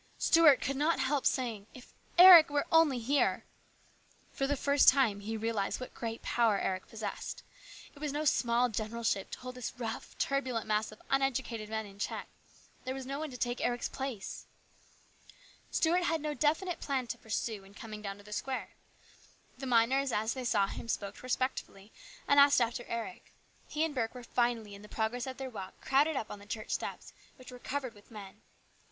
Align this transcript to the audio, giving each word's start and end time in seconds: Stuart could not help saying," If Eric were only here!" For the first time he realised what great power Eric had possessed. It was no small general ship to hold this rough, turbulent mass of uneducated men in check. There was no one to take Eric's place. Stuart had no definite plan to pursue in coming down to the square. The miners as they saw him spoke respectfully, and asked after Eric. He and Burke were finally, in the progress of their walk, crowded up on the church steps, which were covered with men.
Stuart 0.17 0.61
could 0.61 0.77
not 0.77 0.99
help 0.99 1.27
saying," 1.27 1.67
If 1.75 1.93
Eric 2.17 2.49
were 2.49 2.65
only 2.71 2.97
here!" 2.97 3.45
For 4.33 4.47
the 4.47 4.55
first 4.57 4.89
time 4.89 5.19
he 5.19 5.37
realised 5.37 5.79
what 5.79 5.93
great 5.93 6.23
power 6.23 6.57
Eric 6.57 6.85
had 6.85 6.89
possessed. 6.89 7.43
It 7.93 7.99
was 7.99 8.11
no 8.11 8.25
small 8.25 8.67
general 8.69 9.03
ship 9.03 9.29
to 9.29 9.39
hold 9.41 9.53
this 9.53 9.75
rough, 9.77 10.17
turbulent 10.17 10.65
mass 10.65 10.91
of 10.91 10.99
uneducated 11.11 11.69
men 11.69 11.85
in 11.85 11.99
check. 11.99 12.27
There 12.83 12.95
was 12.95 13.05
no 13.05 13.19
one 13.19 13.29
to 13.29 13.37
take 13.37 13.61
Eric's 13.61 13.89
place. 13.89 14.47
Stuart 15.69 16.05
had 16.05 16.19
no 16.19 16.33
definite 16.33 16.79
plan 16.79 17.05
to 17.05 17.19
pursue 17.19 17.63
in 17.63 17.75
coming 17.75 18.01
down 18.01 18.17
to 18.17 18.23
the 18.23 18.33
square. 18.33 18.71
The 19.59 19.67
miners 19.67 20.11
as 20.11 20.33
they 20.33 20.45
saw 20.45 20.65
him 20.65 20.87
spoke 20.87 21.21
respectfully, 21.21 21.91
and 22.27 22.39
asked 22.39 22.59
after 22.59 22.85
Eric. 22.87 23.35
He 23.67 23.83
and 23.85 23.93
Burke 23.93 24.15
were 24.15 24.23
finally, 24.23 24.73
in 24.73 24.81
the 24.81 24.89
progress 24.89 25.27
of 25.27 25.37
their 25.37 25.51
walk, 25.51 25.79
crowded 25.79 26.15
up 26.15 26.31
on 26.31 26.39
the 26.39 26.47
church 26.47 26.71
steps, 26.71 27.13
which 27.35 27.51
were 27.51 27.59
covered 27.59 27.93
with 27.93 28.09
men. 28.09 28.41